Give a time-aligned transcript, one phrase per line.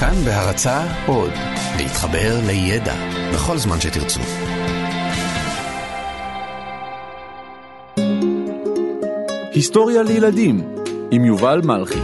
[0.00, 1.30] כאן בהרצה עוד,
[1.76, 2.94] להתחבר לידע
[3.34, 4.20] בכל זמן שתרצו.
[9.52, 10.60] היסטוריה לילדים
[11.10, 12.00] עם יובל מלכי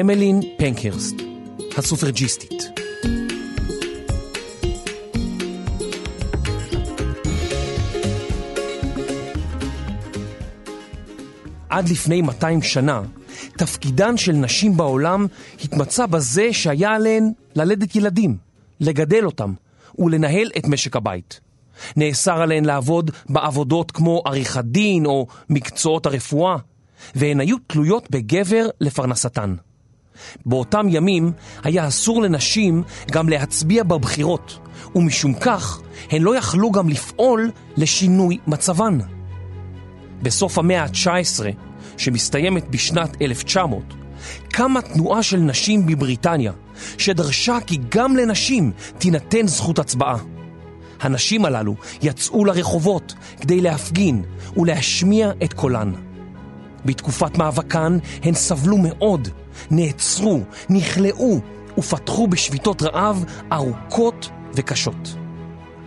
[0.00, 1.14] אמלין פנקרסט,
[1.76, 2.55] הסופרג'יסטית.
[11.76, 13.02] עד לפני 200 שנה,
[13.56, 15.26] תפקידן של נשים בעולם
[15.64, 18.36] התמצא בזה שהיה עליהן ללדת ילדים,
[18.80, 19.52] לגדל אותם
[19.98, 21.40] ולנהל את משק הבית.
[21.96, 26.56] נאסר עליהן לעבוד בעבודות כמו עריכת דין או מקצועות הרפואה,
[27.14, 29.54] והן היו תלויות בגבר לפרנסתן.
[30.46, 31.32] באותם ימים
[31.64, 34.58] היה אסור לנשים גם להצביע בבחירות,
[34.94, 35.80] ומשום כך
[36.10, 38.98] הן לא יכלו גם לפעול לשינוי מצבן.
[40.22, 41.44] בסוף המאה ה-19,
[41.96, 43.94] שמסתיימת בשנת 1900,
[44.48, 46.52] קמה תנועה של נשים בבריטניה,
[46.98, 50.16] שדרשה כי גם לנשים תינתן זכות הצבעה.
[51.00, 54.22] הנשים הללו יצאו לרחובות כדי להפגין
[54.56, 55.92] ולהשמיע את קולן.
[56.84, 59.28] בתקופת מאבקן הן סבלו מאוד,
[59.70, 61.40] נעצרו, נכלאו
[61.78, 65.16] ופתחו בשביתות רעב ארוכות וקשות.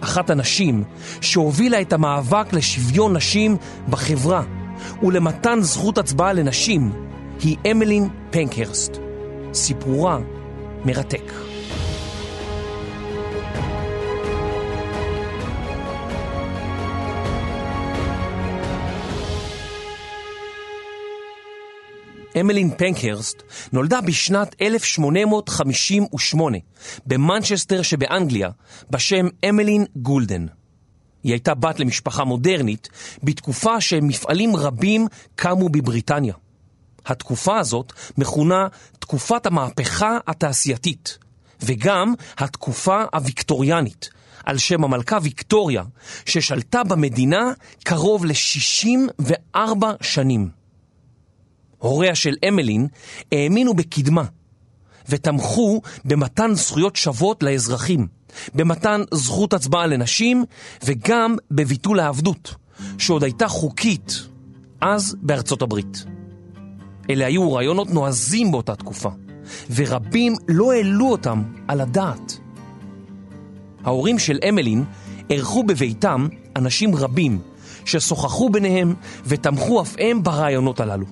[0.02, 0.83] אחת הנשים
[1.21, 3.57] שהובילה את המאבק לשוויון נשים
[3.89, 4.43] בחברה
[5.03, 6.91] ולמתן זכות הצבעה לנשים
[7.44, 8.97] היא אמלין פנקרסט.
[9.53, 10.19] סיפורה
[10.86, 11.31] מרתק.
[22.39, 23.43] אמלין פנקרסט
[23.73, 26.58] נולדה בשנת 1858
[27.05, 28.49] במנצ'סטר שבאנגליה
[28.89, 30.45] בשם אמלין גולדן.
[31.30, 32.89] היא הייתה בת למשפחה מודרנית
[33.23, 36.33] בתקופה שמפעלים רבים קמו בבריטניה.
[37.05, 38.67] התקופה הזאת מכונה
[38.99, 41.17] תקופת המהפכה התעשייתית,
[41.61, 44.09] וגם התקופה הוויקטוריאנית,
[44.43, 45.83] על שם המלכה ויקטוריה,
[46.26, 47.52] ששלטה במדינה
[47.83, 50.49] קרוב ל-64 שנים.
[51.77, 52.87] הוריה של אמלין
[53.32, 54.23] האמינו בקדמה
[55.09, 58.08] ותמכו במתן זכויות שוות לאזרחים,
[58.55, 60.45] במתן זכות הצבעה לנשים
[60.83, 62.55] וגם בביטול העבדות,
[62.98, 64.27] שעוד הייתה חוקית
[64.82, 66.05] אז בארצות הברית.
[67.10, 69.10] אלה היו רעיונות נועזים באותה תקופה,
[69.76, 72.39] ורבים לא העלו אותם על הדעת.
[73.83, 74.83] ההורים של אמלין
[75.30, 77.39] אירחו בביתם אנשים רבים
[77.86, 78.94] ששוחחו ביניהם
[79.26, 81.06] ותמכו אף הם ברעיונות הללו.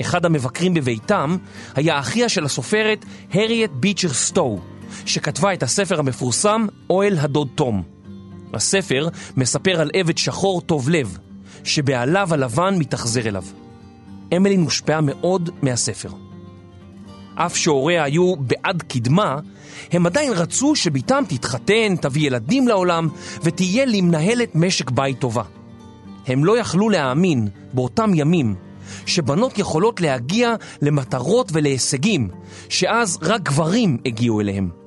[0.00, 1.36] אחד המבקרים בביתם
[1.74, 4.58] היה אחיה של הסופרת הריאט ביצ'ר סטו,
[5.06, 7.82] שכתבה את הספר המפורסם אוהל הדוד תום.
[8.54, 11.18] הספר מספר על עבד שחור טוב לב,
[11.64, 13.44] שבעליו הלבן מתאכזר אליו.
[14.36, 16.08] אמלין מושפעה מאוד מהספר.
[17.34, 19.38] אף שהוריה היו בעד קדמה,
[19.92, 23.08] הם עדיין רצו שבתם תתחתן, תביא ילדים לעולם
[23.42, 25.42] ותהיה למנהלת משק בית טובה.
[26.26, 28.54] הם לא יכלו להאמין באותם ימים
[29.06, 32.28] שבנות יכולות להגיע למטרות ולהישגים
[32.68, 34.83] שאז רק גברים הגיעו אליהם.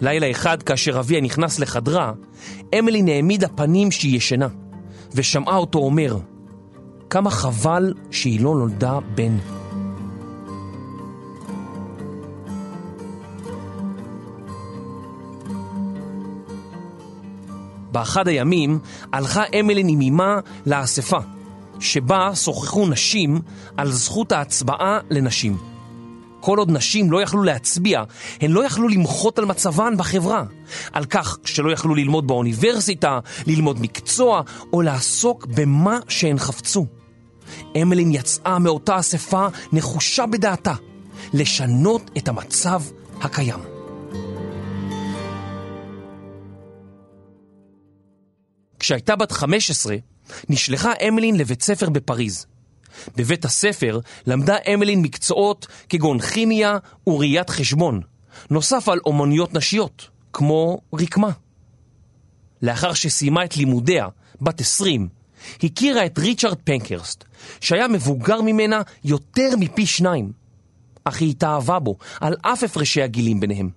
[0.00, 2.12] לילה אחד כאשר אביה נכנס לחדרה,
[2.78, 4.48] אמילי נעמידה פנים שהיא ישנה,
[5.14, 6.16] ושמעה אותו אומר,
[7.10, 9.36] כמה חבל שהיא לא נולדה בן.
[17.92, 18.78] באחד הימים
[19.12, 21.18] הלכה אמילין עם אמה לאספה,
[21.80, 23.40] שבה שוחחו נשים
[23.76, 25.75] על זכות ההצבעה לנשים.
[26.46, 28.02] כל עוד נשים לא יכלו להצביע,
[28.40, 30.44] הן לא יכלו למחות על מצבן בחברה.
[30.92, 34.42] על כך שלא יכלו ללמוד באוניברסיטה, ללמוד מקצוע,
[34.72, 36.86] או לעסוק במה שהן חפצו.
[37.82, 40.74] אמלין יצאה מאותה אספה נחושה בדעתה,
[41.32, 42.82] לשנות את המצב
[43.20, 43.60] הקיים.
[48.78, 49.96] כשהייתה בת 15,
[50.48, 52.46] נשלחה אמלין לבית ספר בפריז.
[53.16, 58.00] בבית הספר למדה אמלין מקצועות כגון כימיה וראיית חשבון,
[58.50, 61.30] נוסף על אומנויות נשיות, כמו רקמה.
[62.62, 64.08] לאחר שסיימה את לימודיה,
[64.40, 65.08] בת 20,
[65.62, 67.24] הכירה את ריצ'רד פנקרסט,
[67.60, 70.32] שהיה מבוגר ממנה יותר מפי שניים.
[71.04, 73.70] אך היא התאהבה בו, על אף הפרשי הגילים ביניהם.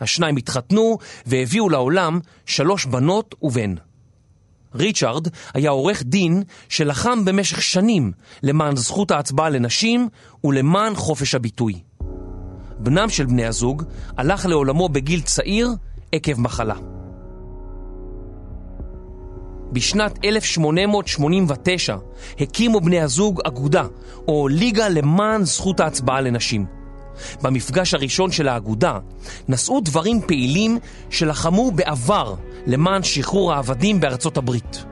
[0.00, 3.74] השניים התחתנו והביאו לעולם שלוש בנות ובן.
[4.74, 8.12] ריצ'רד היה עורך דין שלחם במשך שנים
[8.42, 10.08] למען זכות ההצבעה לנשים
[10.44, 11.80] ולמען חופש הביטוי.
[12.78, 13.82] בנם של בני הזוג
[14.16, 15.68] הלך לעולמו בגיל צעיר
[16.12, 16.74] עקב מחלה.
[19.72, 21.96] בשנת 1889
[22.40, 23.84] הקימו בני הזוג אגודה,
[24.28, 26.79] או ליגה למען זכות ההצבעה לנשים.
[27.42, 28.98] במפגש הראשון של האגודה
[29.48, 30.78] נשאו דברים פעילים
[31.10, 32.34] שלחמו בעבר
[32.66, 34.84] למען שחרור העבדים בארצות הברית.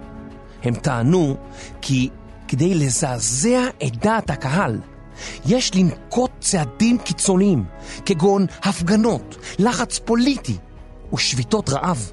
[0.63, 1.37] הם טענו
[1.81, 2.09] כי
[2.49, 4.79] כדי לזעזע את דעת הקהל,
[5.47, 7.65] יש לנקוט צעדים קיצוניים,
[8.07, 10.57] כגון הפגנות, לחץ פוליטי
[11.13, 12.13] ושביתות רעב.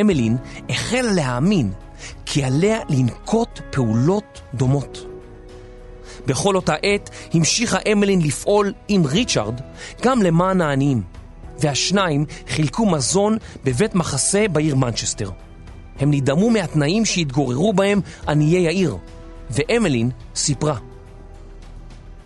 [0.00, 0.36] אמלין
[0.68, 1.72] החלה להאמין
[2.26, 5.07] כי עליה לנקוט פעולות דומות.
[6.26, 9.60] בכל אותה עת המשיכה אמלין לפעול עם ריצ'רד
[10.02, 11.02] גם למען העניים,
[11.60, 15.30] והשניים חילקו מזון בבית מחסה בעיר מנצ'סטר.
[15.98, 18.96] הם נדהמו מהתנאים שהתגוררו בהם עניי העיר,
[19.50, 20.76] ואמלין סיפרה.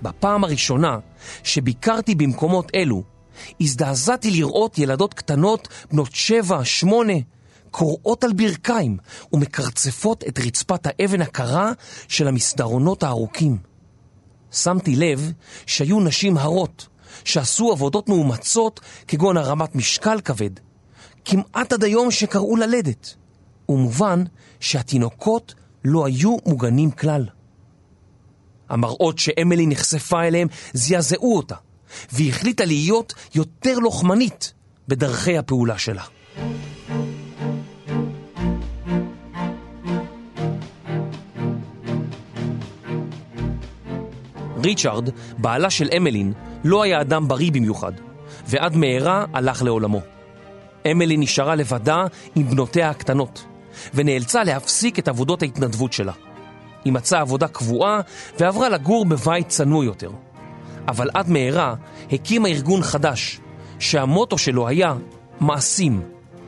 [0.03, 0.99] בפעם הראשונה
[1.43, 3.03] שביקרתי במקומות אלו,
[3.61, 7.13] הזדעזעתי לראות ילדות קטנות בנות שבע, שמונה,
[7.71, 8.97] קורעות על ברכיים
[9.33, 11.73] ומקרצפות את רצפת האבן הקרה
[12.09, 13.72] של המסדרונות הארוכים.
[14.53, 15.33] שמתי לב
[15.67, 16.89] שהיו נשים הרות
[17.25, 20.51] שעשו עבודות מאומצות כגון הרמת משקל כבד,
[21.25, 23.15] כמעט עד היום שקראו ללדת,
[23.69, 24.25] ומובן
[24.61, 25.55] שהתינוקות
[25.85, 27.27] לא היו מוגנים כלל.
[28.69, 31.55] המראות שאמילי נחשפה אליהם זעזעו אותה,
[32.13, 34.53] והיא החליטה להיות יותר לוחמנית
[34.89, 36.03] בדרכי הפעולה שלה.
[44.65, 46.33] ריצ'רד, בעלה של אמלין,
[46.65, 47.93] לא היה אדם בריא במיוחד,
[48.47, 50.01] ועד מהרה הלך לעולמו.
[50.91, 52.05] אמלין נשארה לבדה
[52.35, 53.45] עם בנותיה הקטנות,
[53.95, 56.13] ונאלצה להפסיק את עבודות ההתנדבות שלה.
[56.85, 58.01] היא מצאה עבודה קבועה
[58.41, 60.11] ועברה לגור בבית צנוע יותר.
[60.89, 61.75] אבל עד מהרה
[62.13, 63.41] הקימה ארגון חדש,
[63.79, 64.95] שהמוטו שלו היה
[65.41, 66.03] מעשים,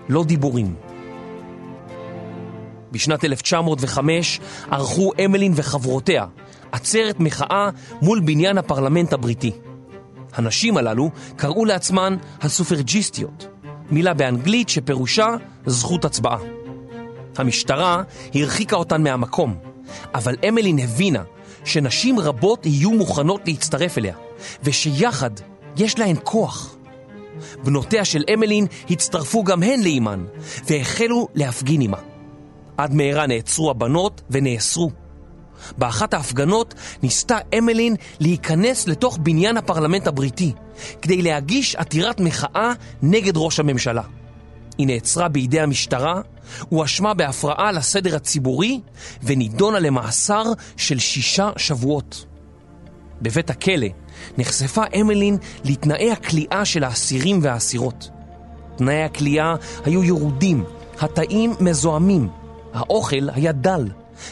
[0.08, 0.74] לא דיבורים.
[2.92, 4.40] בשנת 1905
[4.70, 6.26] ערכו אמלין וחברותיה
[6.74, 7.68] עצרת מחאה
[8.02, 9.52] מול בניין הפרלמנט הבריטי.
[10.32, 13.46] הנשים הללו קראו לעצמן הסופרג'יסטיות,
[13.90, 15.26] מילה באנגלית שפירושה
[15.66, 16.38] זכות הצבעה.
[17.36, 18.02] המשטרה
[18.34, 19.54] הרחיקה אותן מהמקום,
[20.14, 21.22] אבל אמלין הבינה
[21.64, 24.14] שנשים רבות יהיו מוכנות להצטרף אליה,
[24.64, 25.30] ושיחד
[25.76, 26.76] יש להן כוח.
[27.64, 30.24] בנותיה של אמלין הצטרפו גם הן לאימן,
[30.68, 31.98] והחלו להפגין עימה.
[32.76, 35.03] עד מהרה נעצרו הבנות ונאסרו.
[35.78, 40.52] באחת ההפגנות ניסתה אמלין להיכנס לתוך בניין הפרלמנט הבריטי
[41.02, 42.72] כדי להגיש עתירת מחאה
[43.02, 44.02] נגד ראש הממשלה.
[44.78, 46.20] היא נעצרה בידי המשטרה,
[46.68, 48.80] הואשמה בהפרעה לסדר הציבורי
[49.22, 50.42] ונידונה למאסר
[50.76, 52.26] של שישה שבועות.
[53.22, 53.86] בבית הכלא
[54.38, 58.10] נחשפה אמלין לתנאי הכליאה של האסירים והאסירות.
[58.76, 59.54] תנאי הכליאה
[59.84, 60.64] היו ירודים,
[61.00, 62.28] התאים מזוהמים,
[62.74, 63.88] האוכל היה דל.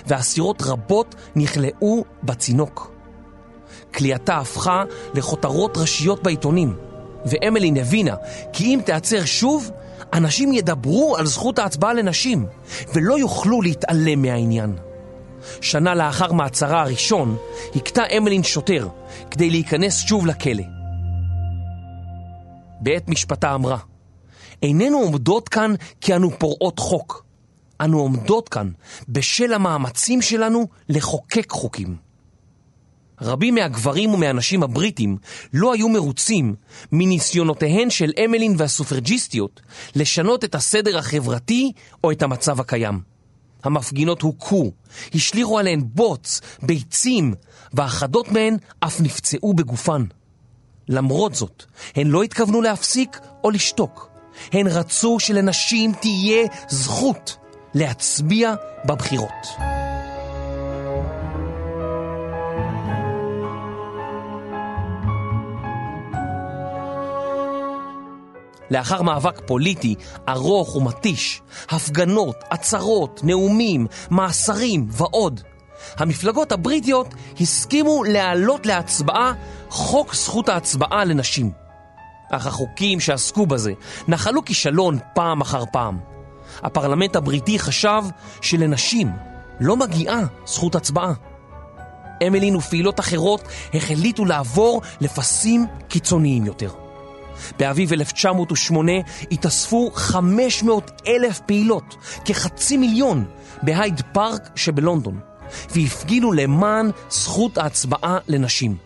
[0.06, 2.92] ואסירות רבות נכלאו בצינוק.
[3.94, 4.82] כליאתה הפכה
[5.14, 6.76] לכותרות ראשיות בעיתונים,
[7.26, 8.14] ואמלין הבינה
[8.52, 9.70] כי אם תיעצר שוב,
[10.12, 12.46] אנשים ידברו על זכות ההצבעה לנשים,
[12.94, 14.76] ולא יוכלו להתעלם מהעניין.
[15.60, 17.36] שנה לאחר מעצרה הראשון,
[17.74, 18.88] הכתה אמלין שוטר
[19.30, 20.62] כדי להיכנס שוב לכלא.
[22.80, 23.78] בעת משפטה אמרה,
[24.62, 27.24] איננו עומדות כאן כי אנו פורעות חוק,
[27.84, 28.70] אנו עומדות כאן
[29.08, 31.96] בשל המאמצים שלנו לחוקק חוקים.
[33.20, 35.16] רבים מהגברים ומהנשים הבריטים
[35.52, 36.54] לא היו מרוצים
[36.92, 39.60] מניסיונותיהן של אמלין והסופרג'יסטיות
[39.96, 41.72] לשנות את הסדר החברתי
[42.04, 43.00] או את המצב הקיים.
[43.64, 44.72] המפגינות הוכו,
[45.14, 47.34] השליכו עליהן בוץ, ביצים,
[47.74, 50.04] ואחדות מהן אף נפצעו בגופן.
[50.88, 51.64] למרות זאת,
[51.96, 54.08] הן לא התכוונו להפסיק או לשתוק.
[54.52, 57.36] הן רצו שלנשים תהיה זכות
[57.74, 59.46] להצביע בבחירות.
[68.70, 69.94] לאחר מאבק פוליטי
[70.28, 75.40] ארוך ומתיש, הפגנות, עצרות, נאומים, מאסרים ועוד,
[75.96, 79.32] המפלגות הבריטיות הסכימו להעלות להצבעה
[79.68, 81.50] חוק זכות ההצבעה לנשים.
[82.30, 83.72] אך החוקים שעסקו בזה
[84.08, 85.98] נחלו כישלון פעם אחר פעם.
[86.62, 88.02] הפרלמנט הבריטי חשב
[88.40, 89.10] שלנשים
[89.60, 91.12] לא מגיעה זכות הצבעה.
[92.26, 93.42] אמלין ופעילות אחרות
[93.74, 96.70] החליטו לעבור לפסים קיצוניים יותר.
[97.58, 98.92] באביב 1908
[99.30, 103.24] התאספו 500 אלף פעילות, כחצי מיליון,
[103.62, 105.20] בהייד פארק שבלונדון,
[105.70, 108.76] והפגינו למען זכות ההצבעה לנשים.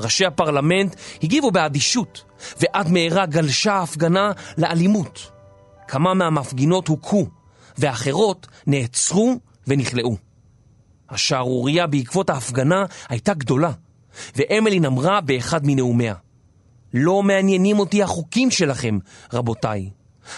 [0.00, 2.22] ראשי הפרלמנט הגיבו באדישות,
[2.60, 5.35] ועד מהרה גלשה ההפגנה לאלימות.
[5.88, 7.26] כמה מהמפגינות הוכו,
[7.78, 10.16] ואחרות נעצרו ונכלאו.
[11.10, 13.72] השערורייה בעקבות ההפגנה הייתה גדולה,
[14.36, 16.14] ואמלין אמרה באחד מנאומיה,
[16.94, 18.98] לא מעניינים אותי החוקים שלכם,
[19.32, 19.90] רבותיי.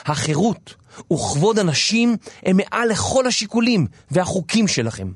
[0.05, 0.75] החירות
[1.13, 5.13] וכבוד הנשים הם מעל לכל השיקולים והחוקים שלכם,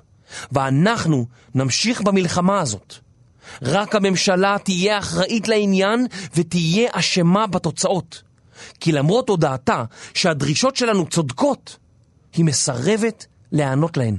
[0.53, 2.95] ואנחנו נמשיך במלחמה הזאת.
[3.63, 8.23] רק הממשלה תהיה אחראית לעניין ותהיה אשמה בתוצאות.
[8.81, 11.77] כי למרות הודעתה שהדרישות שלנו צודקות,
[12.37, 14.17] היא מסרבת להיענות להן.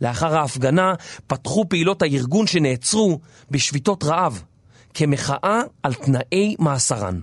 [0.00, 0.94] לאחר ההפגנה
[1.26, 3.20] פתחו פעילות הארגון שנעצרו
[3.50, 4.42] בשביתות רעב,
[4.94, 7.20] כמחאה על תנאי מאסרן.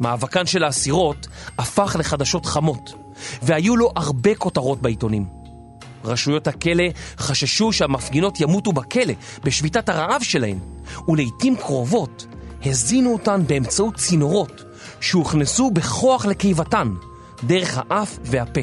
[0.00, 1.26] מאבקן של האסירות
[1.58, 2.94] הפך לחדשות חמות,
[3.42, 5.26] והיו לו הרבה כותרות בעיתונים.
[6.04, 6.84] רשויות הכלא
[7.18, 10.58] חששו שהמפגינות ימותו בכלא בשביתת הרעב שלהן,
[11.08, 12.26] ולעיתים קרובות
[12.70, 14.64] הזינו אותן באמצעות צינורות
[15.00, 16.88] שהוכנסו בכוח לקיבתן,
[17.44, 18.60] דרך האף והפה.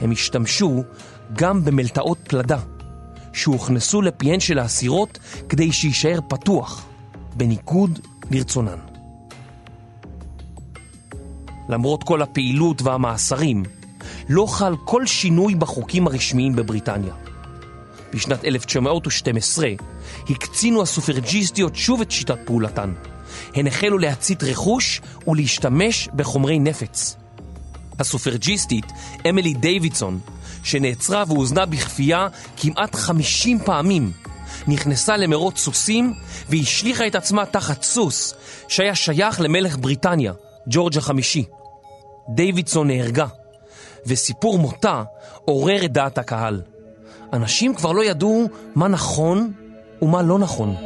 [0.00, 0.82] הם השתמשו
[1.32, 2.58] גם במלטעות פלדה,
[3.32, 5.18] שהוכנסו לפיהן של האסירות
[5.48, 6.86] כדי שיישאר פתוח,
[7.36, 7.98] בניגוד
[8.30, 8.78] לרצונן.
[11.68, 13.62] למרות כל הפעילות והמאסרים,
[14.28, 17.14] לא חל כל שינוי בחוקים הרשמיים בבריטניה.
[18.14, 19.68] בשנת 1912
[20.30, 22.92] הקצינו הסופרג'יסטיות שוב את שיטת פעולתן.
[23.54, 27.16] הן החלו להצית רכוש ולהשתמש בחומרי נפץ.
[27.98, 28.86] הסופרג'יסטית
[29.28, 30.18] אמילי דיווידסון,
[30.62, 34.12] שנעצרה והוזנה בכפייה כמעט 50 פעמים,
[34.66, 36.14] נכנסה למרוץ סוסים
[36.48, 38.34] והשליכה את עצמה תחת סוס
[38.68, 40.32] שהיה שייך למלך בריטניה,
[40.66, 41.44] ג'ורג' החמישי.
[42.28, 43.26] דיווידסון נהרגה,
[44.06, 45.02] וסיפור מותה
[45.44, 46.62] עורר את דעת הקהל.
[47.32, 49.52] אנשים כבר לא ידעו מה נכון
[50.02, 50.76] ומה לא נכון.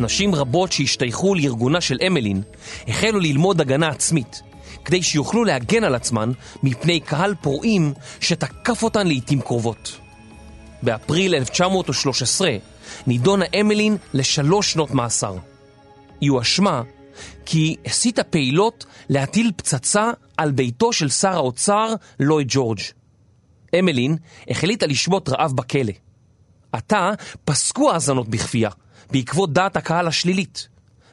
[0.00, 2.42] נשים רבות שהשתייכו לארגונה של אמלין
[2.88, 4.42] החלו ללמוד הגנה עצמית,
[4.84, 6.32] כדי שיוכלו להגן על עצמן
[6.62, 9.96] מפני קהל פורעים שתקף אותן לעיתים קרובות.
[10.82, 12.56] באפריל 1913
[13.06, 15.34] נידונה אמלין לשלוש שנות מאסר.
[16.20, 16.82] היא הואשמה
[17.46, 22.80] כי הסיתה פעילות להטיל פצצה על ביתו של שר האוצר לואי ג'ורג'.
[23.78, 24.16] אמלין
[24.50, 25.92] החליטה לשבות רעב בכלא.
[26.72, 27.10] עתה
[27.44, 28.70] פסקו האזנות בכפייה,
[29.10, 30.68] בעקבות דעת הקהל השלילית.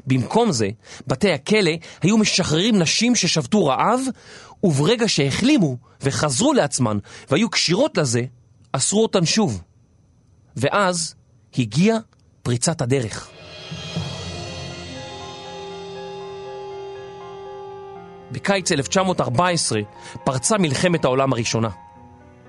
[0.07, 0.69] במקום זה,
[1.07, 1.71] בתי הכלא
[2.01, 3.99] היו משחררים נשים ששבתו רעב,
[4.63, 6.97] וברגע שהחלימו וחזרו לעצמן
[7.31, 8.21] והיו כשירות לזה,
[8.71, 9.61] אסרו אותן שוב.
[10.55, 11.15] ואז
[11.57, 11.97] הגיעה
[12.43, 13.34] פריצת הדרך.
[18.35, 19.79] בקיץ 1914
[20.23, 21.69] פרצה מלחמת העולם הראשונה.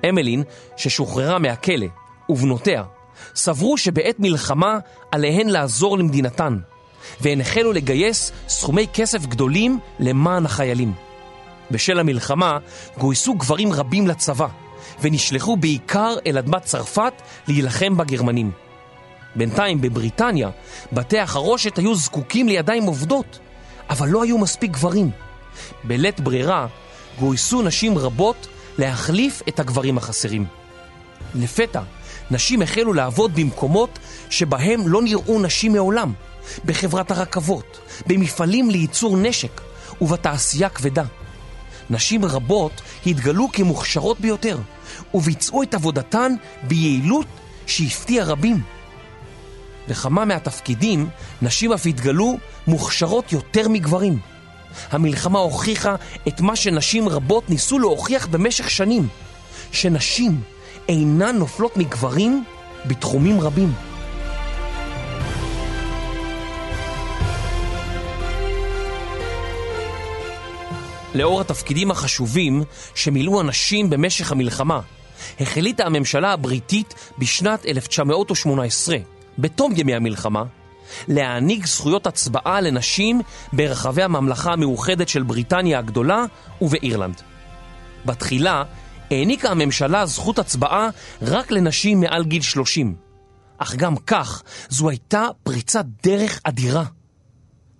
[0.09, 0.43] אמלין,
[0.77, 1.87] ששוחררה מהכלא,
[2.29, 2.85] ובנותיה,
[3.35, 4.79] סברו שבעת מלחמה
[5.13, 6.59] עליהן לעזור למדינתן,
[7.21, 10.93] והן החלו לגייס סכומי כסף גדולים למען החיילים.
[11.71, 12.59] בשל המלחמה
[12.99, 14.47] גויסו גברים רבים לצבא,
[15.01, 17.13] ונשלחו בעיקר אל אדמת צרפת
[17.49, 18.51] להילחם בגרמנים.
[19.37, 20.51] בינתיים בבריטניה,
[20.93, 23.39] בתי החרושת היו זקוקים לידיים עובדות,
[23.91, 25.26] אבל לא היו מספיק גברים.
[25.85, 26.67] בלית ברירה
[27.19, 28.47] גויסו נשים רבות
[28.79, 30.47] להחליף את הגברים החסרים.
[31.35, 31.81] לפתע,
[32.31, 33.99] נשים החלו לעבוד במקומות
[34.31, 36.13] שבהם לא נראו נשים מעולם,
[36.65, 39.61] בחברת הרכבות, במפעלים לייצור נשק
[40.01, 41.05] ובתעשייה כבדה.
[41.91, 44.59] נשים רבות התגלו כמוכשרות ביותר,
[45.15, 46.33] וביצעו את עבודתן
[46.63, 47.27] ביעילות
[47.67, 48.63] שהפתיעה רבים.
[49.89, 51.09] בכמה מהתפקידים
[51.43, 54.19] נשים אף התגלו מוכשרות יותר מגברים.
[54.91, 55.95] המלחמה הוכיחה
[56.29, 59.09] את מה שנשים רבות ניסו להוכיח במשך שנים,
[59.73, 60.41] שנשים
[60.89, 62.45] אינן נופלות מגברים
[62.87, 63.73] בתחומים רבים.
[71.15, 72.63] לאור התפקידים החשובים
[72.95, 74.81] שמילאו הנשים במשך המלחמה,
[75.41, 78.97] החליטה הממשלה הבריטית בשנת 1918,
[79.39, 80.45] בתום ימי המלחמה,
[81.09, 83.21] להעניק זכויות הצבעה לנשים
[83.53, 86.25] ברחבי הממלכה המאוחדת של בריטניה הגדולה
[86.61, 87.23] ובאירלנד.
[88.07, 88.63] בתחילה
[89.11, 90.89] העניקה הממשלה זכות הצבעה
[91.23, 92.95] רק לנשים מעל גיל 30,
[93.59, 96.85] אך גם כך זו הייתה פריצת דרך אדירה.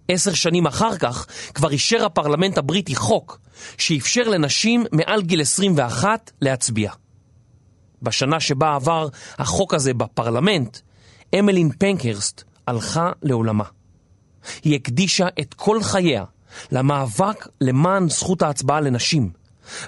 [0.09, 3.41] עשר שנים אחר כך כבר אישר הפרלמנט הבריטי חוק
[3.79, 6.91] שאפשר לנשים מעל גיל 21 להצביע.
[8.03, 9.09] בשנה שבה עבר
[9.39, 10.79] החוק הזה בפרלמנט,
[11.39, 13.65] אמלין פנקרסט הלכה לעולמה.
[14.65, 16.25] היא הקדישה את כל חייה
[16.73, 19.31] למאבק למען זכות ההצבעה לנשים,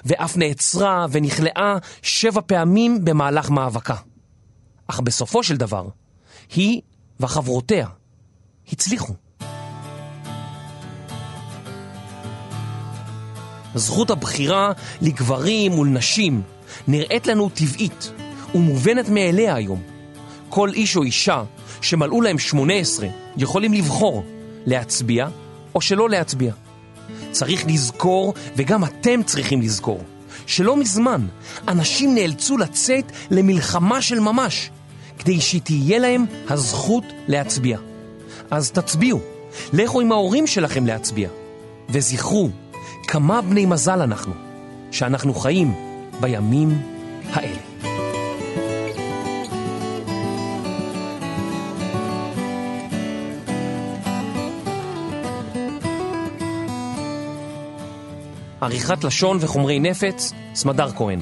[0.05, 3.95] ואף נעצרה ונכלאה שבע פעמים במהלך מאבקה.
[4.87, 5.87] אך בסופו של דבר,
[6.55, 6.81] היא
[7.19, 7.87] וחברותיה
[8.71, 9.13] הצליחו.
[13.75, 14.71] זכות הבחירה
[15.01, 16.41] לגברים מול נשים
[16.87, 18.11] נראית לנו טבעית
[18.55, 19.81] ומובנת מאליה היום.
[20.49, 21.43] כל איש או אישה
[21.81, 23.07] שמלאו להם 18
[23.37, 24.23] יכולים לבחור
[24.65, 25.27] להצביע
[25.75, 26.53] או שלא להצביע.
[27.31, 30.03] צריך לזכור, וגם אתם צריכים לזכור,
[30.45, 31.27] שלא מזמן
[31.67, 34.69] אנשים נאלצו לצאת למלחמה של ממש
[35.19, 37.77] כדי שתהיה להם הזכות להצביע.
[38.51, 39.19] אז תצביעו,
[39.73, 41.29] לכו עם ההורים שלכם להצביע,
[41.89, 42.49] וזכרו
[43.07, 44.33] כמה בני מזל אנחנו,
[44.91, 45.73] שאנחנו חיים
[46.19, 46.81] בימים
[47.31, 47.68] האלה.
[58.61, 61.19] עריכת לשון וחומרי נפץ, סמדר כהן.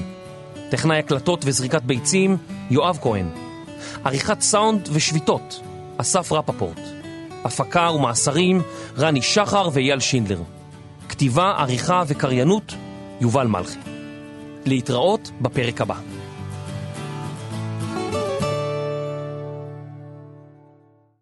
[0.70, 2.36] טכנאי הקלטות וזריקת ביצים,
[2.70, 3.28] יואב כהן.
[4.04, 5.60] עריכת סאונד ושביתות,
[5.96, 6.80] אסף רפפורט.
[7.44, 8.62] הפקה ומאסרים,
[8.98, 10.42] רני שחר ואייל שינדלר.
[11.08, 12.74] כתיבה, עריכה וקריינות,
[13.20, 13.78] יובל מלכי.
[14.66, 16.17] להתראות בפרק הבא.